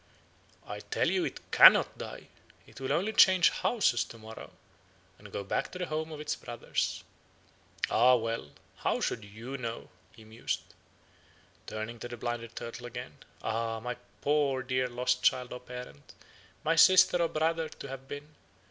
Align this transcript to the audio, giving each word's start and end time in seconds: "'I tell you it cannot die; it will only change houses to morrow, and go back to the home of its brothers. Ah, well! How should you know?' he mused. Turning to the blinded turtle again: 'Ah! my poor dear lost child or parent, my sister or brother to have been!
"'I 0.65 0.79
tell 0.79 1.11
you 1.11 1.23
it 1.25 1.51
cannot 1.51 1.95
die; 1.99 2.29
it 2.65 2.81
will 2.81 2.91
only 2.91 3.13
change 3.13 3.51
houses 3.51 4.03
to 4.05 4.17
morrow, 4.17 4.51
and 5.19 5.31
go 5.31 5.43
back 5.43 5.71
to 5.71 5.77
the 5.77 5.85
home 5.85 6.11
of 6.11 6.19
its 6.19 6.35
brothers. 6.35 7.03
Ah, 7.91 8.15
well! 8.15 8.49
How 8.77 8.99
should 8.99 9.23
you 9.23 9.59
know?' 9.59 9.89
he 10.15 10.23
mused. 10.23 10.61
Turning 11.67 11.99
to 11.99 12.07
the 12.07 12.17
blinded 12.17 12.55
turtle 12.55 12.87
again: 12.87 13.19
'Ah! 13.43 13.79
my 13.79 13.95
poor 14.21 14.63
dear 14.63 14.89
lost 14.89 15.21
child 15.21 15.53
or 15.53 15.59
parent, 15.59 16.13
my 16.63 16.75
sister 16.75 17.21
or 17.21 17.27
brother 17.29 17.69
to 17.69 17.87
have 17.87 18.07
been! 18.07 18.33